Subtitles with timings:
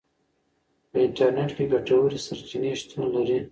[0.89, 3.39] په انټرنیټ کې ګټورې سرچینې شتون لري.